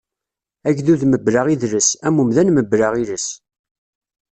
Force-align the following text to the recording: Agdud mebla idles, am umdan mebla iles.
Agdud 0.69 1.01
mebla 1.11 1.43
idles, 1.55 1.89
am 2.07 2.15
umdan 2.21 2.49
mebla 2.57 2.89
iles. 3.03 3.27